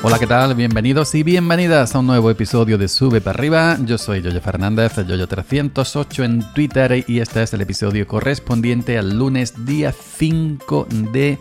Hola, 0.00 0.20
¿qué 0.20 0.28
tal? 0.28 0.54
Bienvenidos 0.54 1.12
y 1.16 1.24
bienvenidas 1.24 1.92
a 1.92 1.98
un 1.98 2.06
nuevo 2.06 2.30
episodio 2.30 2.78
de 2.78 2.86
Sube 2.86 3.20
para 3.20 3.36
arriba. 3.36 3.76
Yo 3.84 3.98
soy 3.98 4.22
Yoyo 4.22 4.40
Fernández, 4.40 4.96
Yoyo308 4.96 6.24
en 6.24 6.52
Twitter 6.54 7.04
y 7.08 7.18
este 7.18 7.42
es 7.42 7.52
el 7.52 7.62
episodio 7.62 8.06
correspondiente 8.06 8.96
al 8.96 9.18
lunes 9.18 9.66
día 9.66 9.92
5 9.92 10.86
de 11.12 11.40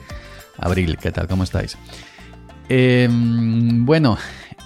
abril. 0.58 0.98
¿Qué 0.98 1.12
tal? 1.12 1.27
¿Cómo 1.27 1.44
estáis? 1.44 1.77
Em, 2.68 3.85
bueno, 3.85 4.18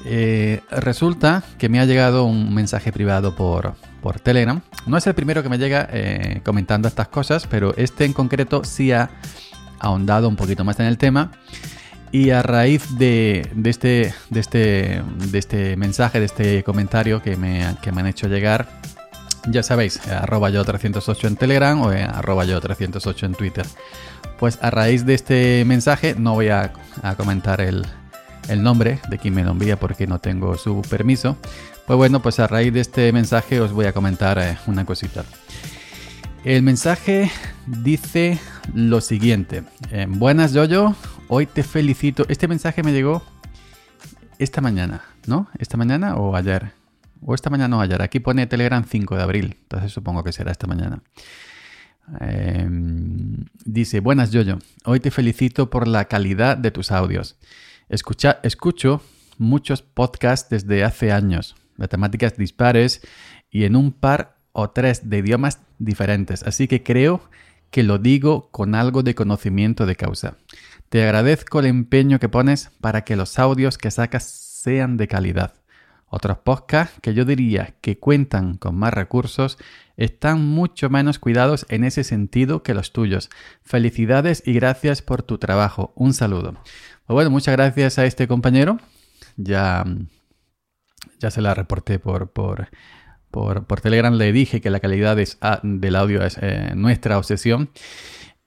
eh, 0.05 0.61
resulta 0.71 1.43
que 1.57 1.67
me 1.67 1.81
ha 1.81 1.85
llegado 1.85 2.23
un 2.23 2.53
mensaje 2.53 2.93
privado 2.93 3.35
por, 3.35 3.75
por 4.01 4.21
Telegram. 4.21 4.61
No 4.87 4.95
es 4.95 5.05
el 5.05 5.15
primero 5.15 5.43
que 5.43 5.49
me 5.49 5.57
llega 5.57 5.89
eh, 5.91 6.39
comentando 6.45 6.87
estas 6.87 7.09
cosas, 7.09 7.45
pero 7.45 7.73
este 7.75 8.05
en 8.05 8.13
concreto 8.13 8.63
sí 8.63 8.93
ha 8.93 9.09
ahondado 9.79 10.29
un 10.29 10.37
poquito 10.37 10.63
más 10.63 10.79
en 10.79 10.85
el 10.85 10.97
tema. 10.97 11.31
Y 12.11 12.31
a 12.31 12.43
raíz 12.43 12.97
de, 12.97 13.49
este, 13.63 14.13
este, 14.35 15.01
de 15.31 15.39
este 15.39 15.77
mensaje, 15.77 16.19
de 16.19 16.25
este 16.25 16.63
comentario 16.63 17.21
que 17.21 17.37
me, 17.37 17.63
han 17.63 18.07
hecho 18.07 18.27
llegar, 18.27 18.67
ya 19.47 19.63
sabéis, 19.63 20.05
arroba 20.07 20.49
yo 20.49 20.65
308 20.65 21.27
en 21.27 21.35
Telegram 21.37 21.81
o 21.81 21.89
arroba 21.89 22.43
yo 22.43 22.59
308 22.59 23.25
en 23.25 23.33
Twitter. 23.33 23.65
Pues 24.39 24.59
a 24.61 24.71
raíz 24.71 25.05
de 25.05 25.13
este 25.13 25.63
mensaje, 25.65 26.15
no 26.17 26.33
voy 26.33 26.49
a, 26.49 26.73
comentar 27.15 27.61
el, 27.61 27.85
nombre 28.57 28.99
de 29.09 29.17
quien 29.17 29.33
me 29.33 29.45
lo 29.45 29.51
envía 29.51 29.79
porque 29.79 30.05
no 30.05 30.19
tengo 30.19 30.57
su 30.57 30.81
permiso. 30.81 31.37
Pues 31.87 31.95
bueno, 31.95 32.21
pues 32.21 32.41
a 32.41 32.47
raíz 32.47 32.73
de 32.73 32.81
este 32.81 33.13
mensaje 33.13 33.61
os 33.61 33.71
voy 33.71 33.85
a 33.85 33.93
comentar 33.93 34.37
eh, 34.37 34.57
una 34.67 34.83
cosita. 34.83 35.23
El 36.43 36.63
mensaje 36.63 37.31
dice 37.67 38.39
lo 38.73 38.99
siguiente. 38.99 39.63
Eh, 39.91 40.07
buenas 40.09 40.53
Yoyo, 40.53 40.95
hoy 41.33 41.45
te 41.45 41.63
felicito. 41.63 42.25
Este 42.27 42.49
mensaje 42.49 42.83
me 42.83 42.91
llegó 42.91 43.23
esta 44.37 44.59
mañana, 44.59 45.01
¿no? 45.27 45.47
Esta 45.57 45.77
mañana 45.77 46.17
o 46.17 46.35
ayer. 46.35 46.73
O 47.21 47.33
esta 47.33 47.49
mañana 47.49 47.77
o 47.77 47.79
ayer. 47.79 48.01
Aquí 48.01 48.19
pone 48.19 48.47
Telegram 48.47 48.83
5 48.83 49.15
de 49.15 49.23
abril. 49.23 49.57
Entonces 49.61 49.93
supongo 49.93 50.25
que 50.25 50.33
será 50.33 50.51
esta 50.51 50.67
mañana. 50.67 51.01
Em, 52.19 53.45
dice, 53.63 54.01
buenas 54.01 54.31
Yoyo, 54.31 54.59
hoy 54.83 54.99
te 54.99 55.09
felicito 55.09 55.69
por 55.69 55.87
la 55.87 56.05
calidad 56.05 56.57
de 56.57 56.69
tus 56.69 56.91
audios. 56.91 57.37
Escucho 57.87 59.01
muchos 59.37 59.81
podcasts 59.81 60.49
desde 60.49 60.83
hace 60.83 61.13
años, 61.13 61.55
de 61.77 61.87
temáticas 61.87 62.35
dispares 62.35 63.01
y 63.49 63.63
en 63.63 63.77
un 63.77 63.93
par 63.93 64.35
o 64.51 64.69
tres 64.71 65.09
de 65.09 65.19
idiomas 65.19 65.59
diferentes, 65.79 66.43
así 66.43 66.67
que 66.67 66.83
creo 66.83 67.21
que 67.69 67.83
lo 67.83 67.97
digo 67.97 68.49
con 68.51 68.75
algo 68.75 69.01
de 69.01 69.15
conocimiento 69.15 69.85
de 69.85 69.95
causa. 69.95 70.35
Te 70.91 71.01
agradezco 71.03 71.61
el 71.61 71.67
empeño 71.67 72.19
que 72.19 72.27
pones 72.27 72.69
para 72.81 73.05
que 73.05 73.15
los 73.15 73.39
audios 73.39 73.77
que 73.77 73.89
sacas 73.89 74.25
sean 74.25 74.97
de 74.97 75.07
calidad. 75.07 75.53
Otros 76.07 76.39
podcasts 76.39 76.99
que 77.01 77.13
yo 77.13 77.23
diría 77.23 77.75
que 77.79 77.97
cuentan 77.97 78.57
con 78.57 78.75
más 78.75 78.93
recursos 78.93 79.57
están 79.95 80.45
mucho 80.45 80.89
menos 80.89 81.17
cuidados 81.17 81.65
en 81.69 81.85
ese 81.85 82.03
sentido 82.03 82.61
que 82.61 82.73
los 82.73 82.91
tuyos. 82.91 83.29
Felicidades 83.63 84.43
y 84.45 84.51
gracias 84.51 85.01
por 85.01 85.23
tu 85.23 85.37
trabajo. 85.37 85.93
Un 85.95 86.13
saludo. 86.13 86.55
Pues 87.05 87.13
bueno, 87.13 87.29
muchas 87.29 87.55
gracias 87.55 87.97
a 87.97 88.05
este 88.05 88.27
compañero. 88.27 88.77
Ya, 89.37 89.85
ya 91.21 91.31
se 91.31 91.41
la 91.41 91.53
reporté 91.53 91.99
por, 91.99 92.31
por, 92.31 92.67
por, 93.31 93.79
Telegram. 93.79 94.13
Le 94.13 94.33
dije 94.33 94.59
que 94.59 94.69
la 94.69 94.81
calidad 94.81 95.17
ah, 95.39 95.61
del 95.63 95.95
audio 95.95 96.21
es 96.21 96.37
eh, 96.41 96.73
nuestra 96.75 97.17
obsesión. 97.17 97.69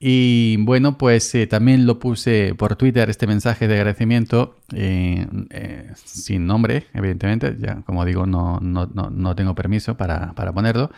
Y 0.07 0.59
bueno, 0.59 0.99
pues 0.99 1.35
eh, 1.35 1.47
también 1.47 1.87
lo 1.87 1.99
puse 1.99 2.55
por 2.55 2.77
Twitter 2.77 3.09
este 3.09 3.27
mensaje 3.27 3.67
de 3.67 3.77
agradecimiento 3.77 4.55
eh, 4.75 5.27
eh, 5.49 5.93
sin 5.95 6.47
nombre, 6.47 6.89
evidentemente. 6.93 7.57
Ya, 7.59 7.81
como 7.87 8.05
digo, 8.05 8.27
no, 8.27 8.59
no, 8.61 8.87
no, 8.87 9.35
tengo 9.35 9.55
permiso 9.55 9.97
para, 9.97 10.35
para, 10.35 10.53
ponerlo. 10.53 10.91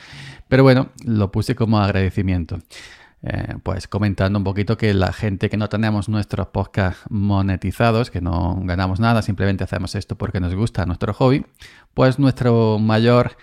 Pero 0.48 0.64
bueno, 0.64 0.88
lo 1.04 1.30
puse 1.30 1.54
como 1.54 1.78
agradecimiento. 1.78 2.58
pues 3.62 3.86
comentando 3.86 4.40
un 4.40 4.44
poquito 4.44 4.76
que 4.76 4.92
la 4.92 5.12
gente 5.12 5.50
que 5.50 5.56
no 5.56 5.68
tenemos 5.68 6.08
nuestros 6.08 6.48
podcasts 6.48 7.04
monetizados, 7.08 8.10
que 8.10 8.20
no 8.20 8.58
ganamos 8.64 8.98
nada, 8.98 9.22
simplemente 9.22 9.62
hacemos 9.62 9.94
esto 9.94 10.16
porque 10.16 10.40
nos 10.40 10.52
gusta 10.56 10.84
nuestro 10.84 11.14
hobby, 11.14 11.46
pues 11.94 12.18
nuestro 12.18 12.80
mayor, 12.80 13.36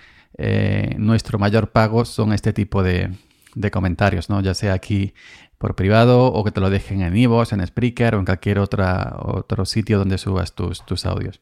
nuestro 0.97 1.40
mayor 1.40 1.72
pago 1.72 2.03
son 2.03 2.34
este 2.34 2.51
tipo 2.51 2.84
de, 2.84 3.12
de 3.55 3.71
comentarios, 3.71 4.29
¿no? 4.29 4.41
Ya 4.41 4.53
sea 4.53 4.73
aquí 4.73 5.13
por 5.57 5.75
privado 5.75 6.25
o 6.25 6.43
que 6.43 6.51
te 6.51 6.59
lo 6.59 6.69
dejen 6.69 7.01
en 7.01 7.15
Ivos, 7.15 7.53
en 7.53 7.65
Spreaker 7.65 8.15
o 8.15 8.19
en 8.19 8.25
cualquier 8.25 8.59
otra, 8.59 9.15
otro 9.19 9.65
sitio 9.65 9.97
donde 9.97 10.17
subas 10.17 10.53
tus, 10.53 10.85
tus 10.85 11.05
audios. 11.05 11.39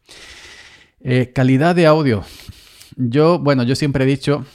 Eh, 0.99 1.31
calidad 1.33 1.75
de 1.75 1.87
audio. 1.87 2.23
Yo, 2.95 3.39
bueno, 3.39 3.63
yo 3.63 3.75
siempre 3.75 4.03
he 4.03 4.07
dicho 4.07 4.45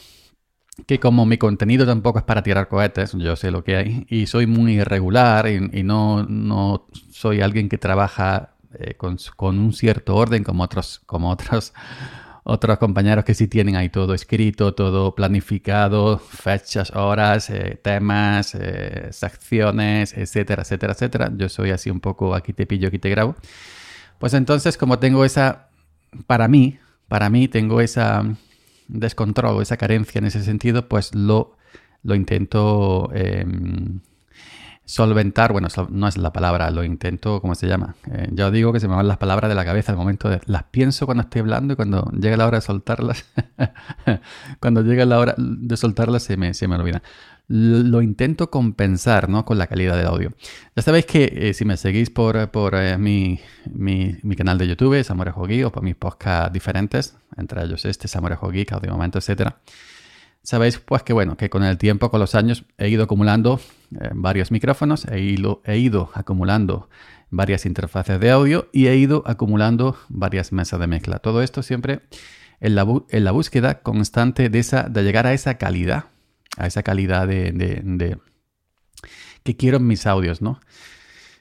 que 0.86 1.00
como 1.00 1.26
mi 1.26 1.38
contenido 1.38 1.86
tampoco 1.86 2.18
es 2.18 2.24
para 2.24 2.42
tirar 2.42 2.68
cohetes, 2.68 3.12
yo 3.14 3.34
sé 3.34 3.50
lo 3.50 3.64
que 3.64 3.76
hay, 3.76 4.06
y 4.08 4.26
soy 4.26 4.46
muy 4.46 4.74
irregular 4.74 5.48
y, 5.48 5.82
no, 5.82 6.24
no, 6.24 6.86
soy 7.10 7.40
alguien 7.40 7.68
que 7.68 7.78
trabaja 7.78 8.56
eh, 8.78 8.94
con, 8.94 9.16
con, 9.36 9.58
un 9.58 9.72
cierto 9.72 10.14
orden 10.14 10.44
como 10.44 10.62
otros, 10.62 11.00
como 11.06 11.30
otros 11.30 11.72
otros 12.48 12.78
compañeros 12.78 13.24
que 13.24 13.34
sí 13.34 13.48
tienen 13.48 13.74
ahí 13.74 13.88
todo 13.88 14.14
escrito, 14.14 14.72
todo 14.72 15.16
planificado, 15.16 16.18
fechas, 16.18 16.92
horas, 16.94 17.50
eh, 17.50 17.78
temas, 17.82 18.54
eh, 18.54 19.08
secciones, 19.10 20.16
etcétera, 20.16 20.62
etcétera, 20.62 20.92
etcétera. 20.92 21.32
Yo 21.36 21.48
soy 21.48 21.72
así 21.72 21.90
un 21.90 21.98
poco 21.98 22.36
aquí 22.36 22.52
te 22.52 22.64
pillo, 22.64 22.86
aquí 22.86 23.00
te 23.00 23.10
grabo. 23.10 23.34
Pues 24.20 24.32
entonces, 24.32 24.78
como 24.78 25.00
tengo 25.00 25.24
esa, 25.24 25.70
para 26.28 26.46
mí, 26.46 26.78
para 27.08 27.30
mí 27.30 27.48
tengo 27.48 27.80
esa 27.80 28.24
descontrol, 28.86 29.60
esa 29.60 29.76
carencia 29.76 30.20
en 30.20 30.26
ese 30.26 30.44
sentido, 30.44 30.88
pues 30.88 31.16
lo, 31.16 31.56
lo 32.04 32.14
intento 32.14 33.10
em, 33.12 34.00
solventar, 34.86 35.52
bueno, 35.52 35.66
no 35.90 36.08
es 36.08 36.16
la 36.16 36.32
palabra, 36.32 36.70
lo 36.70 36.84
intento, 36.84 37.40
¿cómo 37.40 37.56
se 37.56 37.66
llama? 37.66 37.96
Eh, 38.10 38.28
yo 38.32 38.52
digo 38.52 38.72
que 38.72 38.78
se 38.78 38.86
me 38.86 38.94
van 38.94 39.08
las 39.08 39.18
palabras 39.18 39.48
de 39.48 39.56
la 39.56 39.64
cabeza 39.64 39.90
al 39.92 39.98
momento 39.98 40.30
de... 40.30 40.40
Las 40.46 40.62
pienso 40.62 41.06
cuando 41.06 41.22
estoy 41.22 41.40
hablando 41.40 41.72
y 41.72 41.76
cuando 41.76 42.08
llega 42.12 42.36
la 42.36 42.46
hora 42.46 42.58
de 42.58 42.62
soltarlas, 42.62 43.26
cuando 44.60 44.82
llega 44.82 45.04
la 45.04 45.18
hora 45.18 45.34
de 45.36 45.76
soltarlas 45.76 46.22
se 46.22 46.36
me, 46.36 46.54
se 46.54 46.68
me 46.68 46.76
olvida. 46.76 47.02
Lo, 47.48 48.00
intento 48.00 48.50
compensar, 48.50 49.28
¿no? 49.28 49.44
Con 49.44 49.58
la 49.58 49.66
calidad 49.66 49.96
del 49.96 50.06
audio. 50.06 50.32
Ya 50.74 50.82
sabéis 50.82 51.06
que 51.06 51.32
eh, 51.32 51.54
si 51.54 51.64
me 51.64 51.76
seguís 51.76 52.10
por, 52.10 52.50
por 52.50 52.74
eh, 52.74 52.96
mi, 52.96 53.40
mi, 53.72 54.16
mi, 54.22 54.34
canal 54.34 54.58
de 54.58 54.66
YouTube, 54.66 55.02
Samorejo 55.04 55.46
Geek, 55.46 55.66
o 55.66 55.72
por 55.72 55.82
mis 55.82 55.94
podcasts 55.94 56.52
diferentes, 56.52 57.16
entre 57.36 57.62
ellos 57.62 57.84
este, 57.84 58.08
Samorejo 58.08 58.50
Geek, 58.50 58.72
Audio 58.72 58.92
Momento, 58.92 59.18
etcétera 59.18 59.58
sabéis 60.46 60.78
pues 60.78 61.02
que 61.02 61.12
bueno, 61.12 61.36
que 61.36 61.50
con 61.50 61.64
el 61.64 61.76
tiempo, 61.76 62.08
con 62.08 62.20
los 62.20 62.36
años, 62.36 62.64
he 62.78 62.88
ido 62.88 63.04
acumulando 63.04 63.60
eh, 64.00 64.10
varios 64.14 64.52
micrófonos, 64.52 65.04
he 65.06 65.18
ido, 65.20 66.10
acumulando 66.14 66.88
varias 67.30 67.66
interfaces 67.66 68.20
de 68.20 68.30
audio 68.30 68.68
y 68.72 68.86
he 68.86 68.96
ido 68.96 69.24
acumulando 69.26 69.98
varias 70.08 70.52
mesas 70.52 70.78
de 70.78 70.86
mezcla. 70.86 71.18
Todo 71.18 71.42
esto 71.42 71.64
siempre 71.64 72.02
en 72.60 72.76
la, 72.76 72.84
búsqueda 73.32 73.80
constante 73.82 74.48
de, 74.48 74.60
esa, 74.60 74.84
de 74.84 75.02
llegar 75.02 75.26
a 75.26 75.32
esa 75.32 75.58
calidad, 75.58 76.04
a 76.56 76.68
esa 76.68 76.84
calidad 76.84 77.26
de, 77.26 77.50
de 77.52 78.18
que 79.42 79.56
quiero 79.56 79.78
en 79.78 79.86
mis 79.88 80.06
audios, 80.06 80.42
¿no? 80.42 80.60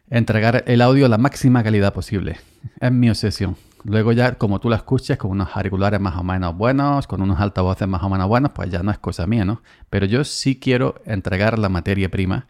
Entregar 0.10 0.64
el 0.66 0.82
audio 0.82 1.06
a 1.06 1.10
la 1.10 1.20
máxima 1.20 1.64
calidad 1.64 1.94
posible. 1.94 2.38
Es 2.80 2.92
mi 2.92 3.10
obsesión. 3.10 3.56
Luego 3.86 4.14
ya, 4.14 4.34
como 4.34 4.60
tú 4.60 4.68
la 4.68 4.78
escuches 4.78 5.16
con 5.16 5.30
unos 5.30 5.56
auriculares 5.56 6.00
más 6.00 6.16
o 6.16 6.24
menos 6.24 6.58
buenos, 6.58 7.06
con 7.06 7.22
unos 7.22 7.40
altavoces 7.40 7.88
más 7.88 8.02
o 8.02 8.10
menos 8.10 8.28
buenos, 8.28 8.52
pues 8.52 8.72
ya 8.72 8.82
no 8.82 8.90
es 8.90 8.98
cosa 8.98 9.28
mía, 9.28 9.46
¿no? 9.46 9.62
Pero 9.92 10.08
yo 10.08 10.24
sí 10.24 10.60
quiero 10.60 10.96
entregar 11.06 11.60
la 11.60 11.70
materia 11.70 12.10
prima, 12.10 12.48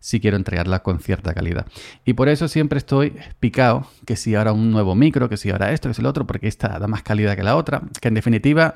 sí 0.00 0.18
quiero 0.18 0.36
entregarla 0.36 0.82
con 0.82 0.98
cierta 0.98 1.34
calidad. 1.34 1.66
Y 2.04 2.14
por 2.14 2.28
eso 2.28 2.48
siempre 2.48 2.78
estoy 2.78 3.14
picado 3.38 3.86
que 4.04 4.16
si 4.16 4.34
ahora 4.34 4.52
un 4.52 4.72
nuevo 4.72 4.96
micro, 4.96 5.28
que 5.28 5.36
si 5.36 5.50
ahora 5.50 5.70
esto, 5.70 5.88
que 5.88 5.94
si 5.94 6.02
lo 6.02 6.08
otro, 6.08 6.26
porque 6.26 6.48
esta 6.48 6.80
da 6.80 6.88
más 6.88 7.04
calidad 7.04 7.36
que 7.36 7.44
la 7.44 7.56
otra, 7.56 7.82
que 8.00 8.08
en 8.08 8.14
definitiva... 8.14 8.74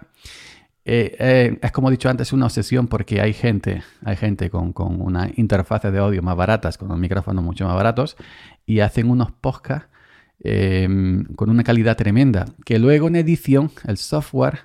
Eh, 0.89 1.17
eh, 1.19 1.59
es 1.63 1.73
como 1.73 1.89
he 1.89 1.91
dicho 1.91 2.09
antes, 2.09 2.33
una 2.33 2.45
obsesión 2.45 2.87
porque 2.87 3.21
hay 3.21 3.33
gente, 3.33 3.83
hay 4.05 4.15
gente 4.15 4.51
con, 4.51 4.73
con 4.73 5.01
una 5.01 5.29
interfaz 5.35 5.83
de 5.83 5.99
audio 5.99 6.23
más 6.23 6.37
baratas, 6.37 6.79
con 6.79 6.87
unos 6.87 7.01
micrófonos 7.01 7.43
mucho 7.43 7.67
más 7.67 7.75
baratos, 7.75 8.17
y 8.67 8.79
hacen 8.79 9.11
unos 9.11 9.33
podcasts 9.33 9.89
Em, 10.41 11.25
con 11.35 11.49
una 11.51 11.65
calidad 11.65 11.97
tremenda. 11.97 12.47
Que 12.65 12.79
luego 12.79 13.09
en 13.09 13.17
edición, 13.17 13.71
el 13.87 13.97
software, 13.97 14.61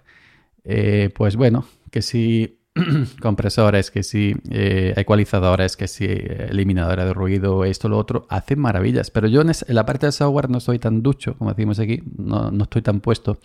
eh, 0.64 1.10
pues 1.16 1.36
bueno, 1.36 1.66
que 1.92 2.02
si 2.02 2.60
compresores, 3.22 3.90
que 3.90 4.04
si 4.04 4.36
eh, 4.50 4.94
ecualizadores, 4.98 5.78
que 5.78 5.88
si 5.88 6.06
eliminadora 6.06 7.06
de 7.06 7.14
ruido, 7.14 7.64
esto, 7.64 7.88
lo 7.90 7.98
otro, 7.98 8.28
hacen 8.30 8.60
maravillas. 8.60 9.12
Pero 9.12 9.28
yo 9.28 9.42
en, 9.42 9.52
la 9.68 9.86
parte 9.86 10.08
del 10.08 10.14
software 10.14 10.50
no 10.50 10.60
soy 10.60 10.78
tan 10.78 11.02
ducho, 11.02 11.36
como 11.38 11.52
decimos 11.52 11.80
aquí, 11.80 12.04
no, 12.18 12.52
no 12.52 12.64
estoy 12.64 12.82
tan 12.82 13.00
puesto. 13.00 13.40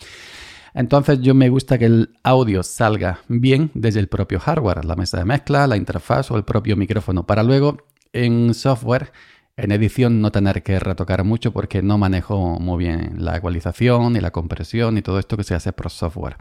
Entonces 0.74 1.20
yo 1.22 1.34
me 1.34 1.48
gusta 1.48 1.78
que 1.78 1.86
el 1.86 2.10
audio 2.22 2.62
salga 2.62 3.20
bien 3.28 3.70
desde 3.72 4.00
el 4.00 4.08
propio 4.08 4.40
hardware, 4.40 4.84
la 4.84 4.94
mesa 4.94 5.16
de 5.18 5.24
mezcla, 5.24 5.66
la 5.66 5.76
interfaz 5.76 6.30
o 6.30 6.36
el 6.36 6.44
propio 6.44 6.76
micrófono, 6.76 7.24
para 7.24 7.42
luego 7.42 7.78
en 8.12 8.52
software 8.52 9.12
en 9.56 9.72
edición 9.72 10.20
no 10.20 10.30
tener 10.30 10.62
que 10.62 10.78
retocar 10.78 11.24
mucho 11.24 11.52
porque 11.52 11.82
no 11.82 11.96
manejo 11.98 12.60
muy 12.60 12.84
bien 12.84 13.14
la 13.18 13.36
ecualización 13.36 14.16
y 14.16 14.20
la 14.20 14.30
compresión 14.30 14.98
y 14.98 15.02
todo 15.02 15.18
esto 15.18 15.36
que 15.36 15.44
se 15.44 15.54
hace 15.54 15.72
por 15.72 15.90
software. 15.90 16.36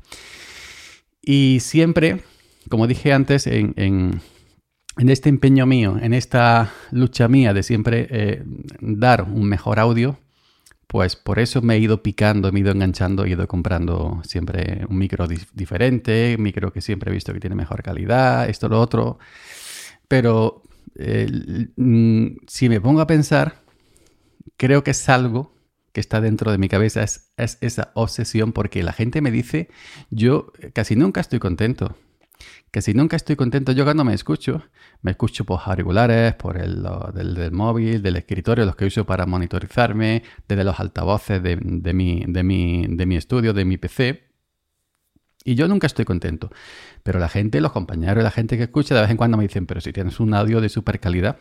Y 1.21 1.59
siempre, 1.61 2.21
como 2.69 2.87
dije 2.87 3.13
antes, 3.13 3.47
en, 3.47 4.21
este 4.97 5.29
empeño 5.29 5.65
mío, 5.65 5.97
en 6.01 6.13
esta 6.13 6.73
lucha 6.91 7.27
mía 7.27 7.53
de 7.53 7.63
siempre 7.63 8.07
eh, 8.09 8.43
dar 8.81 9.23
un 9.23 9.47
mejor 9.47 9.79
audio, 9.79 10.19
pues 10.87 11.15
por 11.15 11.39
eso 11.39 11.61
me 11.61 11.75
he 11.75 11.79
ido 11.79 12.03
picando, 12.03 12.51
me 12.51 12.59
he 12.59 12.61
ido 12.61 12.71
enganchando, 12.71 13.25
he 13.25 13.29
ido 13.29 13.47
comprando 13.47 14.21
siempre 14.23 14.85
un 14.89 14.97
micro 14.97 15.27
diferente, 15.53 16.35
un 16.37 16.43
micro 16.43 16.71
que 16.71 16.81
siempre 16.81 17.11
he 17.11 17.13
visto 17.13 17.33
que 17.33 17.39
tiene 17.39 17.55
mejor 17.55 17.81
calidad, 17.81 18.47
esto, 18.49 18.69
lo 18.69 18.79
otro. 18.79 19.17
Pero 20.07 20.61
mm, 20.95 22.25
si 22.47 22.69
me 22.69 22.81
pongo 22.81 23.01
a 23.01 23.07
pensar, 23.07 23.61
creo 24.57 24.83
que 24.83 24.91
es 24.91 25.09
algo 25.09 25.53
que 25.91 26.01
está 26.01 26.21
dentro 26.21 26.51
de 26.51 26.57
mi 26.57 26.67
cabeza, 26.67 27.03
es, 27.03 27.31
es 27.37 27.57
esa 27.61 27.91
obsesión, 27.95 28.51
porque 28.51 28.83
la 28.83 28.93
gente 28.93 29.21
me 29.21 29.31
dice, 29.31 29.69
yo 30.09 30.51
casi 30.73 30.95
nunca 30.95 31.21
estoy 31.21 31.39
contento 31.39 31.95
que 32.71 32.81
si 32.81 32.93
nunca 32.93 33.15
estoy 33.15 33.37
contento 33.37 33.71
yo 33.71 33.85
cuando 33.85 34.03
me 34.03 34.13
escucho, 34.13 34.61
me 35.01 35.11
escucho 35.11 35.45
por 35.45 35.61
auriculares, 35.63 36.33
por 36.35 36.57
el 36.57 36.83
del, 37.13 37.51
móvil, 37.53 38.01
del 38.01 38.17
escritorio, 38.17 38.65
los 38.65 38.75
que 38.75 38.85
uso 38.85 39.05
para 39.05 39.25
monitorizarme, 39.25 40.23
desde 40.45 40.63
los 40.65 40.77
altavoces 40.79 41.41
de, 41.41 41.55
mi, 41.55 42.25
de, 42.27 42.43
mi, 42.43 42.85
de 42.85 43.05
mi 43.05 43.15
estudio, 43.15 43.53
de 43.53 43.63
mi 43.63 43.77
PC. 43.77 44.24
Y 45.45 45.55
yo 45.55 45.69
nunca 45.69 45.87
estoy 45.87 46.03
contento. 46.03 46.51
Pero 47.03 47.19
la 47.19 47.29
gente, 47.29 47.61
los 47.61 47.71
compañeros, 47.71 48.21
la 48.21 48.31
gente 48.31 48.57
que 48.57 48.63
escucha, 48.63 48.93
de 48.95 49.01
vez 49.01 49.09
en 49.09 49.15
cuando 49.15 49.37
me 49.37 49.43
dicen, 49.43 49.65
pero 49.65 49.79
si 49.79 49.93
tienes 49.93 50.19
un 50.19 50.33
audio 50.33 50.59
de 50.59 50.67
super 50.67 50.99
calidad. 50.99 51.37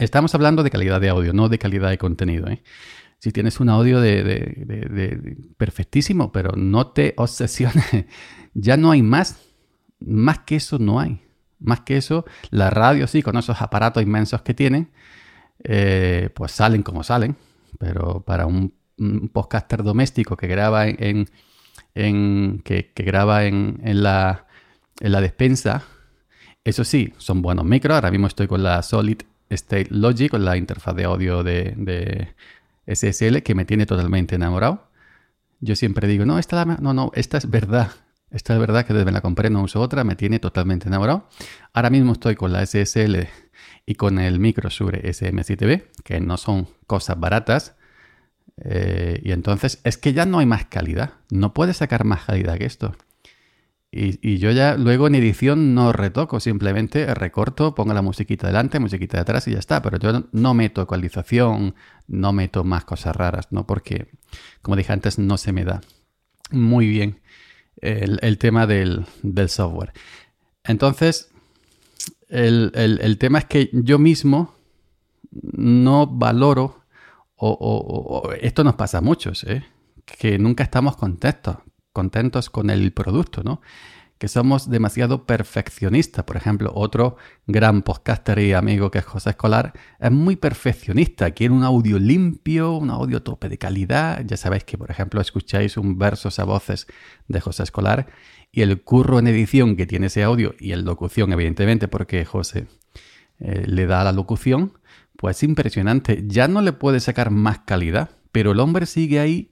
Estamos 0.00 0.34
hablando 0.34 0.64
de 0.64 0.70
calidad 0.70 1.00
de 1.00 1.10
audio, 1.10 1.32
no 1.32 1.48
de 1.48 1.58
calidad 1.58 1.90
de 1.90 1.98
contenido. 1.98 2.48
¿eh? 2.48 2.64
Si 3.20 3.30
tienes 3.30 3.60
un 3.60 3.68
audio 3.68 4.00
de, 4.00 5.36
perfectísimo, 5.56 6.32
pero 6.32 6.56
no 6.56 6.88
te 6.88 7.14
obsesiones. 7.16 7.84
ya 8.54 8.76
no 8.76 8.90
hay 8.90 9.02
más 9.02 9.38
más 10.06 10.40
que 10.40 10.56
eso 10.56 10.78
no 10.78 11.00
hay. 11.00 11.20
Más 11.60 11.80
que 11.80 11.96
eso, 11.96 12.24
la 12.50 12.70
radio 12.70 13.06
sí, 13.06 13.22
con 13.22 13.36
esos 13.36 13.60
aparatos 13.62 14.02
inmensos 14.02 14.42
que 14.42 14.54
tienen, 14.54 14.90
eh, 15.62 16.30
pues 16.34 16.52
salen 16.52 16.82
como 16.82 17.02
salen. 17.02 17.36
Pero 17.78 18.20
para 18.20 18.46
un, 18.46 18.74
podcaster 19.32 19.82
doméstico 19.82 20.36
que 20.36 20.46
graba 20.46 20.86
en, 20.86 21.28
que, 21.94 22.92
graba 22.96 23.44
en, 23.44 23.78
la, 24.02 24.46
en 25.00 25.12
la 25.12 25.20
despensa, 25.20 25.84
eso 26.64 26.84
sí, 26.84 27.12
son 27.18 27.42
buenos 27.42 27.64
micros. 27.64 27.94
Ahora 27.94 28.10
mismo 28.10 28.26
estoy 28.26 28.46
con 28.46 28.62
la 28.62 28.82
Solid 28.82 29.22
State 29.50 29.88
Logic, 29.90 30.30
con 30.30 30.44
la 30.44 30.56
interfaz 30.56 30.96
de 30.96 31.04
audio 31.04 31.42
de, 31.42 31.74
de 31.76 32.34
SSL, 32.86 33.42
que 33.42 33.54
me 33.54 33.64
tiene 33.64 33.86
totalmente 33.86 34.34
enamorado. 34.34 34.88
Yo 35.60 35.76
siempre 35.76 36.08
digo, 36.08 36.24
no, 36.24 36.38
esta, 36.38 36.64
no, 36.64 36.94
no, 36.94 37.10
esta 37.14 37.38
es 37.38 37.48
verdad. 37.48 37.92
Esta 38.30 38.54
es 38.54 38.60
verdad 38.60 38.84
que 38.84 38.92
desde 38.92 39.12
la 39.12 39.20
compré 39.20 39.48
no 39.48 39.62
uso 39.62 39.80
otra, 39.80 40.02
me 40.02 40.16
tiene 40.16 40.40
totalmente 40.40 40.88
enamorado. 40.88 41.28
Ahora 41.72 41.90
mismo 41.90 42.12
estoy 42.12 42.34
con 42.34 42.52
la 42.52 42.66
SSL 42.66 43.28
y 43.86 43.94
con 43.94 44.18
el 44.18 44.40
micro 44.40 44.68
Shure 44.70 45.02
SM7B, 45.08 45.84
que 46.02 46.20
no 46.20 46.36
son 46.36 46.66
cosas 46.86 47.20
baratas. 47.20 47.76
Eh, 48.62 49.20
y 49.24 49.32
entonces 49.32 49.80
es 49.84 49.98
que 49.98 50.12
ya 50.12 50.26
no 50.26 50.38
hay 50.38 50.46
más 50.46 50.66
calidad. 50.66 51.14
No 51.30 51.54
puedes 51.54 51.78
sacar 51.78 52.04
más 52.04 52.24
calidad 52.24 52.58
que 52.58 52.66
esto. 52.66 52.96
Y, 53.96 54.38
yo 54.38 54.50
ya 54.50 54.76
luego 54.76 55.06
en 55.06 55.14
edición 55.14 55.72
no 55.72 55.92
retoco, 55.92 56.40
simplemente 56.40 57.14
recorto, 57.14 57.76
pongo 57.76 57.94
la 57.94 58.02
musiquita 58.02 58.48
delante, 58.48 58.80
musiquita 58.80 59.18
de 59.18 59.20
atrás 59.20 59.46
y 59.46 59.52
ya 59.52 59.60
está. 59.60 59.82
Pero 59.82 59.98
yo 59.98 60.24
no 60.32 60.52
meto 60.52 60.82
ecualización, 60.82 61.76
no 62.08 62.32
meto 62.32 62.64
más 62.64 62.84
cosas 62.84 63.14
raras, 63.14 63.52
¿no? 63.52 63.68
Porque, 63.68 64.08
como 64.62 64.74
dije 64.74 64.92
antes, 64.92 65.20
no 65.20 65.38
se 65.38 65.52
me 65.52 65.64
da 65.64 65.80
muy 66.50 66.88
bien 66.88 67.20
el, 67.80 68.38
tema 68.38 68.66
del, 68.66 69.06
software. 69.48 69.92
Entonces, 70.64 71.30
el, 72.28 73.16
tema 73.18 73.38
es 73.38 73.44
que 73.44 73.70
yo 73.72 73.98
mismo 73.98 74.54
no 75.30 76.06
valoro, 76.06 76.83
o, 77.36 78.30
esto 78.40 78.64
nos 78.64 78.74
pasa 78.74 78.98
a 78.98 79.00
muchos, 79.00 79.44
¿eh? 79.44 79.64
que 80.04 80.38
nunca 80.38 80.64
estamos 80.64 80.96
contentos, 80.96 81.56
contentos 81.92 82.50
con 82.50 82.70
el 82.70 82.92
producto, 82.92 83.42
¿no? 83.42 83.60
que 84.18 84.28
somos 84.28 84.70
demasiado 84.70 85.26
perfeccionistas. 85.26 86.24
Por 86.24 86.36
ejemplo, 86.36 86.72
otro 86.74 87.16
gran 87.46 87.82
podcaster 87.82 88.38
y 88.38 88.52
amigo 88.52 88.90
que 88.90 88.98
es 88.98 89.04
José 89.04 89.30
Escolar 89.30 89.72
es 89.98 90.10
muy 90.10 90.36
perfeccionista. 90.36 91.32
Quiere 91.32 91.52
un 91.52 91.64
audio 91.64 91.98
limpio, 91.98 92.72
un 92.72 92.90
audio 92.90 93.22
tope 93.22 93.48
de 93.48 93.58
calidad. 93.58 94.22
Ya 94.24 94.36
sabéis 94.36 94.64
que, 94.64 94.78
por 94.78 94.90
ejemplo, 94.90 95.20
escucháis 95.20 95.76
un 95.76 95.98
versos 95.98 96.38
a 96.38 96.44
voces 96.44 96.86
de 97.28 97.40
José 97.40 97.64
Escolar 97.64 98.06
y 98.52 98.62
el 98.62 98.82
curro 98.82 99.18
en 99.18 99.26
edición 99.26 99.76
que 99.76 99.86
tiene 99.86 100.06
ese 100.06 100.22
audio 100.22 100.54
y 100.58 100.72
en 100.72 100.84
locución, 100.84 101.32
evidentemente, 101.32 101.88
porque 101.88 102.24
José 102.24 102.66
eh, 103.40 103.64
le 103.66 103.86
da 103.86 104.04
la 104.04 104.12
locución, 104.12 104.78
pues 105.24 105.38
es 105.38 105.42
impresionante. 105.44 106.22
Ya 106.26 106.48
no 106.48 106.60
le 106.60 106.74
puede 106.74 107.00
sacar 107.00 107.30
más 107.30 107.60
calidad, 107.60 108.10
pero 108.30 108.52
el 108.52 108.60
hombre 108.60 108.84
sigue 108.84 109.20
ahí 109.20 109.50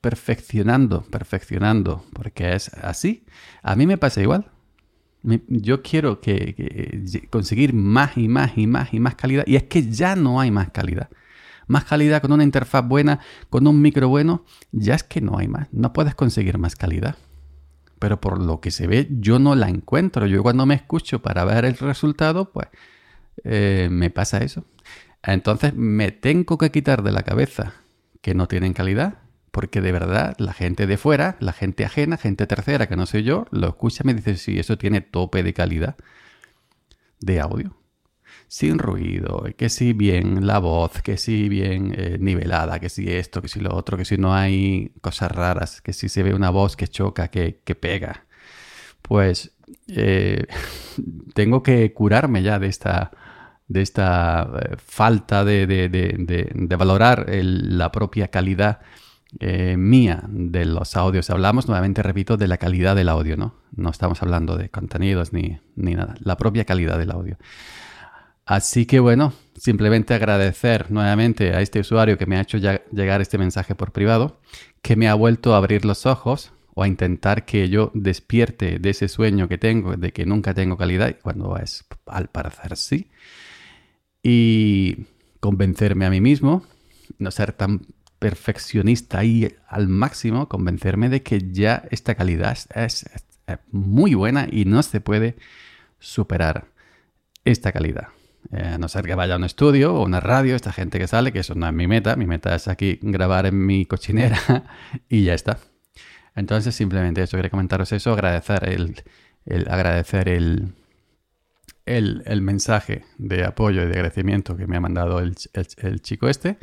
perfeccionando, 0.00 1.02
perfeccionando, 1.02 2.02
porque 2.14 2.54
es 2.54 2.72
así. 2.72 3.26
A 3.62 3.76
mí 3.76 3.86
me 3.86 3.98
pasa 3.98 4.22
igual. 4.22 4.50
Yo 5.22 5.82
quiero 5.82 6.22
que, 6.22 7.04
conseguir 7.28 7.74
más 7.74 8.16
y 8.16 8.26
más 8.28 8.56
y 8.56 8.66
más 8.66 8.94
y 8.94 9.00
más 9.00 9.16
calidad. 9.16 9.44
Y 9.46 9.56
es 9.56 9.64
que 9.64 9.86
ya 9.86 10.16
no 10.16 10.40
hay 10.40 10.50
más 10.50 10.70
calidad. 10.70 11.10
Más 11.66 11.84
calidad 11.84 12.22
con 12.22 12.32
una 12.32 12.42
interfaz 12.42 12.88
buena, 12.88 13.20
con 13.50 13.66
un 13.66 13.82
micro 13.82 14.08
bueno, 14.08 14.46
ya 14.72 14.94
es 14.94 15.02
que 15.02 15.20
no 15.20 15.36
hay 15.36 15.46
más. 15.46 15.68
No 15.72 15.92
puedes 15.92 16.14
conseguir 16.14 16.56
más 16.56 16.74
calidad. 16.74 17.16
Pero 17.98 18.18
por 18.18 18.40
lo 18.40 18.62
que 18.62 18.70
se 18.70 18.86
ve, 18.86 19.08
yo 19.10 19.38
no 19.38 19.54
la 19.56 19.68
encuentro. 19.68 20.24
Yo 20.24 20.42
cuando 20.42 20.64
me 20.64 20.74
escucho 20.74 21.20
para 21.20 21.44
ver 21.44 21.66
el 21.66 21.76
resultado, 21.76 22.50
pues 22.50 22.68
eh, 23.44 23.88
me 23.90 24.10
pasa 24.10 24.38
eso. 24.38 24.64
Entonces 25.22 25.74
me 25.74 26.10
tengo 26.12 26.58
que 26.58 26.70
quitar 26.70 27.02
de 27.02 27.12
la 27.12 27.22
cabeza 27.22 27.74
que 28.20 28.34
no 28.34 28.48
tienen 28.48 28.72
calidad 28.72 29.18
porque 29.50 29.80
de 29.80 29.92
verdad 29.92 30.36
la 30.38 30.52
gente 30.52 30.86
de 30.86 30.96
fuera, 30.96 31.36
la 31.40 31.52
gente 31.52 31.84
ajena, 31.84 32.16
gente 32.16 32.46
tercera 32.46 32.88
que 32.88 32.96
no 32.96 33.06
sé 33.06 33.22
yo, 33.22 33.46
lo 33.50 33.68
escucha 33.68 34.02
y 34.04 34.06
me 34.06 34.14
dice 34.14 34.36
si 34.36 34.58
eso 34.58 34.78
tiene 34.78 35.00
tope 35.00 35.42
de 35.42 35.52
calidad 35.52 35.96
de 37.20 37.40
audio. 37.40 37.76
Sin 38.48 38.78
ruido, 38.78 39.44
que 39.56 39.68
si 39.68 39.92
bien 39.92 40.46
la 40.46 40.58
voz, 40.58 41.02
que 41.02 41.16
si 41.16 41.48
bien 41.48 41.94
eh, 41.96 42.16
nivelada, 42.18 42.80
que 42.80 42.88
si 42.88 43.08
esto, 43.08 43.42
que 43.42 43.48
si 43.48 43.60
lo 43.60 43.74
otro, 43.74 43.96
que 43.96 44.04
si 44.04 44.18
no 44.18 44.34
hay 44.34 44.92
cosas 45.00 45.30
raras, 45.30 45.80
que 45.80 45.92
si 45.92 46.08
se 46.08 46.24
ve 46.24 46.34
una 46.34 46.50
voz 46.50 46.76
que 46.76 46.88
choca, 46.88 47.28
que, 47.28 47.52
pega. 47.80 48.26
Pues 49.02 49.52
eh, 49.88 50.46
tengo 51.34 51.62
que 51.62 51.92
curarme 51.92 52.42
ya 52.42 52.58
de 52.58 52.68
esta, 52.68 53.10
de 53.68 53.82
esta 53.82 54.50
eh, 54.60 54.76
falta 54.78 55.44
de, 55.44 56.76
valorar 56.78 57.26
la 57.30 57.92
propia 57.92 58.28
calidad 58.28 58.80
eh, 59.38 59.76
mía 59.76 60.22
de 60.28 60.64
los 60.64 60.96
audios. 60.96 61.30
Hablamos, 61.30 61.68
nuevamente 61.68 62.02
repito, 62.02 62.36
de 62.36 62.48
la 62.48 62.56
calidad 62.56 62.96
del 62.96 63.08
audio, 63.08 63.36
¿no? 63.36 63.54
No 63.74 63.90
estamos 63.90 64.22
hablando 64.22 64.56
de 64.56 64.70
contenidos 64.70 65.32
ni, 65.32 65.60
ni 65.76 65.94
nada, 65.94 66.14
la 66.20 66.36
propia 66.36 66.64
calidad 66.64 66.98
del 66.98 67.12
audio. 67.12 67.36
Así 68.44 68.86
que 68.86 68.98
bueno, 68.98 69.32
simplemente 69.56 70.12
agradecer 70.12 70.90
nuevamente 70.90 71.54
a 71.54 71.60
este 71.60 71.78
usuario 71.78 72.18
que 72.18 72.26
me 72.26 72.36
ha 72.36 72.40
hecho 72.40 72.58
llegar 72.58 73.20
este 73.20 73.38
mensaje 73.38 73.76
por 73.76 73.92
privado, 73.92 74.40
que 74.82 74.96
me 74.96 75.08
ha 75.08 75.14
vuelto 75.14 75.54
a 75.54 75.58
abrir 75.58 75.84
los 75.84 76.06
ojos 76.06 76.52
o 76.80 76.82
a 76.82 76.88
intentar 76.88 77.44
que 77.44 77.68
yo 77.68 77.90
despierte 77.92 78.78
de 78.78 78.90
ese 78.90 79.08
sueño 79.08 79.48
que 79.48 79.58
tengo 79.58 79.98
de 79.98 80.14
que 80.14 80.24
nunca 80.24 80.54
tengo 80.54 80.78
calidad, 80.78 81.14
cuando 81.20 81.58
es 81.58 81.84
al 82.06 82.28
parecer 82.28 82.74
sí, 82.78 83.10
y 84.22 85.04
convencerme 85.40 86.06
a 86.06 86.10
mí 86.10 86.22
mismo, 86.22 86.64
no 87.18 87.30
ser 87.30 87.52
tan 87.52 87.82
perfeccionista 88.18 89.18
ahí 89.18 89.54
al 89.68 89.88
máximo, 89.88 90.48
convencerme 90.48 91.10
de 91.10 91.22
que 91.22 91.52
ya 91.52 91.84
esta 91.90 92.14
calidad 92.14 92.56
es, 92.74 93.04
muy 93.70 94.14
buena 94.14 94.46
y 94.50 94.64
no 94.64 94.82
se 94.82 95.02
puede 95.02 95.36
superar 95.98 96.68
esta 97.44 97.72
calidad. 97.72 98.08
Eh, 98.52 98.72
a 98.74 98.78
no 98.78 98.88
ser 98.88 99.04
que 99.04 99.14
vaya 99.14 99.34
a 99.34 99.36
un 99.36 99.44
estudio 99.44 99.94
o 99.96 100.04
una 100.06 100.20
radio, 100.20 100.56
esta 100.56 100.72
gente 100.72 100.98
que 100.98 101.08
sale, 101.08 101.30
que 101.30 101.40
eso 101.40 101.54
no 101.54 101.66
es 101.66 101.74
mi 101.74 101.86
meta, 101.86 102.16
mi 102.16 102.26
meta 102.26 102.54
es 102.54 102.68
aquí 102.68 102.98
grabar 103.02 103.44
en 103.44 103.66
mi 103.66 103.84
cochinera 103.84 104.64
y 105.10 105.24
ya 105.24 105.34
está. 105.34 105.58
Entonces 106.40 106.74
simplemente 106.74 107.22
eso, 107.22 107.36
quería 107.36 107.50
comentaros 107.50 107.92
eso, 107.92 108.14
agradecer 108.14 108.66
el, 108.66 109.68
agradecer 109.68 110.26
el, 110.26 110.72
el, 111.84 112.40
mensaje 112.40 113.04
de 113.18 113.44
apoyo 113.44 113.82
y 113.82 113.86
de 113.86 113.92
agradecimiento 113.92 114.56
que 114.56 114.66
me 114.66 114.78
ha 114.78 114.80
mandado 114.80 115.18
el, 115.18 115.36
el 115.76 116.00
chico 116.00 116.28
este. 116.30 116.56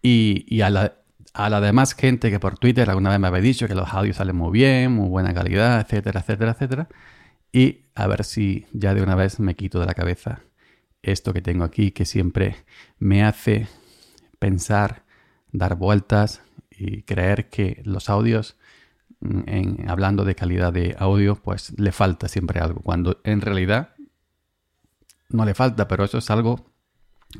Y, 0.00 0.62
a, 0.62 0.70
la, 0.70 0.94
a 1.34 1.50
la 1.50 1.60
demás 1.60 1.94
gente 1.94 2.30
que 2.30 2.40
por 2.40 2.58
Twitter 2.58 2.88
alguna 2.88 3.10
vez 3.10 3.20
me 3.20 3.26
había 3.26 3.42
dicho 3.42 3.68
que 3.68 3.74
los 3.74 3.92
audios 3.92 4.16
salen 4.16 4.36
muy 4.36 4.50
bien, 4.50 4.92
muy 4.92 5.10
buena 5.10 5.34
calidad, 5.34 5.78
etcétera, 5.82 6.20
etcétera, 6.20 6.52
etcétera. 6.52 6.88
Y 7.52 7.88
a 7.94 8.06
ver 8.06 8.24
si 8.24 8.66
ya 8.72 8.94
de 8.94 9.02
una 9.02 9.14
vez 9.14 9.40
me 9.40 9.56
quito 9.56 9.78
de 9.78 9.86
la 9.86 9.94
cabeza 9.94 10.40
esto 11.02 11.34
que 11.34 11.42
tengo 11.42 11.64
aquí 11.64 11.90
que 11.90 12.06
siempre 12.06 12.64
me 12.98 13.24
hace 13.24 13.68
pensar, 14.38 15.04
dar 15.52 15.76
vueltas 15.76 16.40
y 16.70 17.02
creer 17.02 17.50
que 17.50 17.82
los 17.84 18.08
audios, 18.08 18.56
hablando 19.88 20.24
de 20.24 20.34
calidad 20.34 20.72
de 20.72 20.96
audio, 20.98 21.36
pues 21.36 21.72
le 21.78 21.92
falta 21.92 22.28
siempre 22.28 22.60
algo, 22.60 22.80
cuando 22.82 23.20
en 23.24 23.40
realidad 23.40 23.90
no 25.28 25.44
le 25.44 25.54
falta, 25.54 25.88
pero 25.88 26.04
eso 26.04 26.18
es 26.18 26.30
algo, 26.30 26.72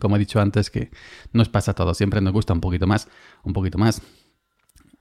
como 0.00 0.16
he 0.16 0.18
dicho 0.18 0.40
antes, 0.40 0.70
que 0.70 0.90
nos 1.32 1.48
pasa 1.48 1.72
a 1.72 1.74
todos, 1.74 1.96
siempre 1.96 2.20
nos 2.20 2.32
gusta 2.32 2.52
un 2.52 2.60
poquito 2.60 2.86
más, 2.86 3.08
un 3.42 3.52
poquito 3.52 3.78
más. 3.78 4.02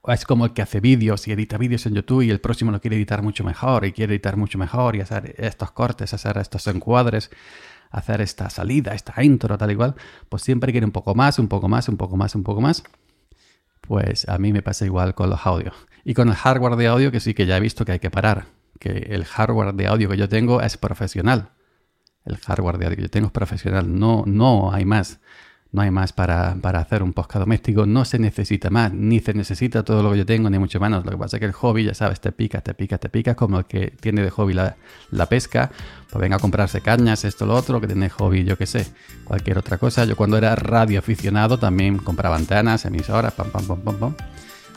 Es 0.06 0.24
como 0.24 0.44
el 0.44 0.52
que 0.52 0.62
hace 0.62 0.78
vídeos 0.78 1.26
y 1.26 1.32
edita 1.32 1.58
vídeos 1.58 1.84
en 1.86 1.94
YouTube 1.94 2.22
y 2.22 2.30
el 2.30 2.40
próximo 2.40 2.70
lo 2.70 2.80
quiere 2.80 2.96
editar 2.96 3.22
mucho 3.22 3.42
mejor 3.42 3.84
y 3.84 3.92
quiere 3.92 4.14
editar 4.14 4.36
mucho 4.36 4.56
mejor 4.56 4.94
y 4.94 5.00
hacer 5.00 5.34
estos 5.36 5.72
cortes, 5.72 6.14
hacer 6.14 6.38
estos 6.38 6.64
encuadres 6.68 7.30
hacer 7.90 8.20
esta 8.20 8.50
salida, 8.50 8.94
esta 8.94 9.22
intro, 9.22 9.56
tal 9.56 9.70
y 9.70 9.76
cual, 9.76 9.94
pues 10.28 10.42
siempre 10.42 10.72
quiere 10.72 10.86
un 10.86 10.92
poco 10.92 11.14
más, 11.14 11.38
un 11.38 11.48
poco 11.48 11.68
más, 11.68 11.88
un 11.88 11.96
poco 11.96 12.16
más, 12.16 12.34
un 12.34 12.42
poco 12.42 12.60
más. 12.60 12.82
Pues 13.86 14.28
a 14.28 14.38
mí 14.38 14.52
me 14.52 14.62
pasa 14.62 14.84
igual 14.84 15.14
con 15.14 15.30
los 15.30 15.46
audios. 15.46 15.74
Y 16.04 16.14
con 16.14 16.28
el 16.28 16.34
hardware 16.34 16.76
de 16.76 16.86
audio 16.86 17.12
que 17.12 17.20
sí 17.20 17.34
que 17.34 17.46
ya 17.46 17.56
he 17.56 17.60
visto 17.60 17.84
que 17.84 17.92
hay 17.92 17.98
que 17.98 18.10
parar. 18.10 18.46
Que 18.78 19.08
el 19.10 19.24
hardware 19.24 19.74
de 19.74 19.86
audio 19.86 20.08
que 20.08 20.16
yo 20.16 20.28
tengo 20.28 20.60
es 20.60 20.76
profesional. 20.76 21.50
El 22.24 22.36
hardware 22.38 22.78
de 22.78 22.86
audio 22.86 22.96
que 22.96 23.02
yo 23.02 23.10
tengo 23.10 23.26
es 23.26 23.32
profesional. 23.32 23.98
No, 23.98 24.24
no 24.26 24.72
hay 24.72 24.84
más 24.84 25.20
no 25.76 25.82
hay 25.82 25.90
más 25.90 26.14
para, 26.14 26.56
hacer 26.62 27.02
un 27.02 27.12
podcast 27.12 27.40
doméstico, 27.40 27.84
no 27.84 28.06
se 28.06 28.18
necesita 28.18 28.70
más, 28.70 28.94
ni 28.94 29.20
se 29.20 29.34
necesita 29.34 29.84
todo 29.84 30.02
lo 30.02 30.12
que 30.12 30.18
yo 30.18 30.26
tengo, 30.26 30.48
ni 30.48 30.58
mucho 30.58 30.80
menos. 30.80 31.04
Lo 31.04 31.10
que 31.10 31.18
pasa 31.18 31.36
es 31.36 31.40
que 31.40 31.44
el 31.44 31.52
hobby, 31.52 31.84
ya 31.84 31.92
sabes, 31.92 32.18
te 32.18 32.32
pica, 32.32 32.62
te 32.62 32.72
pica, 32.72 32.96
te 32.96 33.10
pica, 33.10 33.34
como 33.34 33.58
el 33.58 33.66
que 33.66 33.92
tiene 34.00 34.22
de 34.22 34.30
hobby 34.30 34.54
la, 34.54 34.74
pesca, 35.28 35.70
pues 36.10 36.18
venga 36.18 36.36
a 36.36 36.38
comprarse 36.38 36.80
cañas, 36.80 37.26
esto, 37.26 37.44
lo 37.44 37.54
otro, 37.54 37.78
que 37.78 37.86
tiene 37.86 38.08
hobby, 38.08 38.44
yo 38.44 38.56
qué 38.56 38.64
sé, 38.64 38.86
cualquier 39.24 39.58
otra 39.58 39.76
cosa. 39.76 40.06
Yo 40.06 40.16
cuando 40.16 40.38
era 40.38 40.56
radio 40.56 40.98
aficionado 40.98 41.58
también 41.58 41.98
compraba 41.98 42.36
antenas, 42.36 42.86
emisoras, 42.86 43.34
pam, 43.34 43.50
pam, 43.50 43.66
pam, 43.66 43.80
pam, 43.82 43.96
pam. 43.96 44.14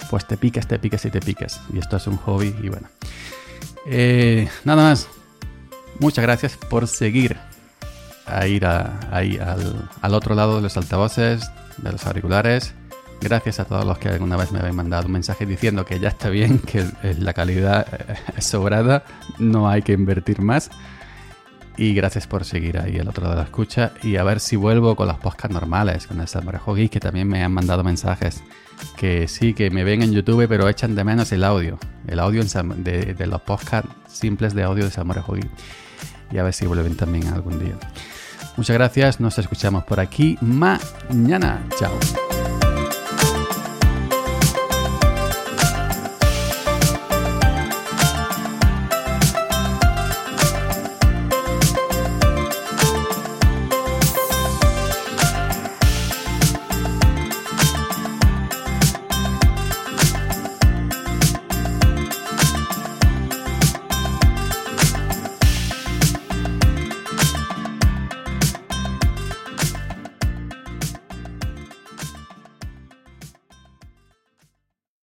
Pues 0.09 0.27
te 0.27 0.35
picas, 0.35 0.67
te 0.67 0.79
picas 0.79 1.05
y 1.05 1.11
te 1.11 1.21
picas. 1.21 1.61
Y 1.73 1.79
esto 1.79 1.95
es 1.95 2.07
un 2.07 2.17
hobby 2.17 2.53
y 2.61 2.67
bueno. 2.67 2.89
Eh, 3.85 4.49
nada 4.65 4.83
más. 4.83 5.07
Muchas 5.99 6.23
gracias 6.23 6.57
por 6.57 6.87
seguir 6.87 7.37
a 8.29 8.47
ir 8.47 8.65
ahí 8.65 9.37
al, 9.37 10.13
otro 10.13 10.35
lado 10.35 10.57
de 10.57 10.61
los 10.61 10.77
altavoces, 10.77 11.51
de 11.77 11.91
los 11.91 12.05
auriculares. 12.05 12.73
Gracias 13.21 13.59
a 13.59 13.65
todos 13.65 13.85
los 13.85 13.97
que 13.97 14.07
alguna 14.07 14.37
vez 14.37 14.51
me 14.51 14.59
habéis 14.59 14.75
mandado 14.75 15.07
un 15.07 15.11
mensaje 15.11 15.45
diciendo 15.45 15.85
que 15.85 15.99
ya 15.99 16.09
está 16.09 16.29
bien, 16.29 16.59
que 16.59 16.85
la 17.17 17.33
calidad 17.33 17.85
es 18.37 18.45
sobrada, 18.45 19.03
no 19.37 19.69
hay 19.69 19.81
que 19.81 19.93
invertir 19.93 20.41
más. 20.41 20.69
Y 21.79 21.93
gracias 21.93 22.27
por 22.27 22.43
seguir 22.43 22.77
ahí 22.77 22.97
al 22.97 23.07
otro 23.07 23.23
lado 23.23 23.35
de 23.35 23.41
la 23.41 23.45
escucha. 23.45 23.93
Y 24.03 24.17
a 24.17 24.23
ver 24.23 24.41
si 24.41 24.57
vuelvo 24.57 24.97
con 24.97 25.07
las 25.07 25.17
podcasts 25.17 25.53
normales, 25.53 26.07
con 26.07 26.19
el 26.19 26.27
Samurai 26.27 26.59
Hogi, 26.65 26.89
que 26.89 26.99
también 26.99 27.25
me 27.29 27.41
han 27.41 27.53
mandado 27.53 27.85
mensajes. 27.85 28.43
Que 28.97 29.29
sí, 29.29 29.53
que 29.53 29.69
me 29.69 29.85
ven 29.85 30.01
en 30.01 30.11
YouTube, 30.11 30.45
pero 30.49 30.67
echan 30.67 30.93
de 30.93 31.05
menos 31.05 31.31
el 31.31 31.41
audio. 31.45 31.79
El 32.05 32.19
audio 32.19 32.43
de, 32.43 33.13
de 33.13 33.27
los 33.27 33.41
podcasts 33.43 33.89
simples 34.09 34.53
de 34.53 34.63
audio 34.63 34.83
de 34.83 34.91
Samurai 34.91 35.23
Hogi. 35.25 35.47
Y 36.31 36.37
a 36.37 36.43
ver 36.43 36.53
si 36.53 36.65
vuelven 36.65 36.97
también 36.97 37.27
algún 37.27 37.59
día. 37.59 37.75
Muchas 38.59 38.73
gracias, 38.73 39.21
nos 39.21 39.37
escuchamos 39.37 39.85
por 39.85 40.01
aquí 40.01 40.37
mañana. 40.41 41.65
Chao. 41.79 41.93